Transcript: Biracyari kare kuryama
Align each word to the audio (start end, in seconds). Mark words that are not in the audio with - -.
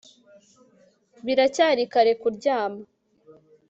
Biracyari 1.25 1.83
kare 1.93 2.11
kuryama 2.21 2.81